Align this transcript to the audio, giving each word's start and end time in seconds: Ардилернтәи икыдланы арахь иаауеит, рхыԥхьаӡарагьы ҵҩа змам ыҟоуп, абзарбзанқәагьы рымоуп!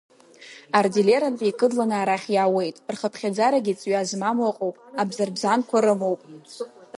Ардилернтәи 0.79 1.49
икыдланы 1.51 1.95
арахь 1.97 2.27
иаауеит, 2.31 2.77
рхыԥхьаӡарагьы 2.93 3.73
ҵҩа 3.79 4.01
змам 4.09 4.37
ыҟоуп, 4.49 4.75
абзарбзанқәагьы 5.01 5.83
рымоуп! 5.85 6.21